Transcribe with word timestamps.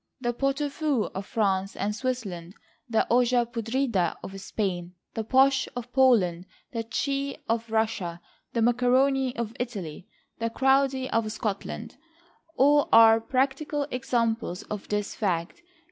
The 0.19 0.33
pot 0.33 0.59
au 0.61 0.69
feu 0.69 1.11
of 1.13 1.27
France 1.27 1.75
and 1.75 1.95
Switzerland, 1.95 2.55
the 2.89 3.05
olla 3.11 3.45
podrida 3.45 4.15
of 4.23 4.41
Spain, 4.41 4.95
the 5.13 5.23
borsch 5.23 5.67
of 5.75 5.93
Poland, 5.93 6.47
the 6.71 6.81
tschi 6.83 7.37
of 7.47 7.69
Russia, 7.69 8.19
the 8.53 8.63
macaroni 8.63 9.35
of 9.35 9.53
Italy, 9.59 10.07
the 10.39 10.49
crowdie 10.49 11.07
of 11.11 11.31
Scotland, 11.31 11.97
all 12.57 12.89
are 12.91 13.21
practical 13.21 13.83
examples 13.91 14.63
of 14.71 14.87
this 14.87 15.13
fact. 15.13 15.61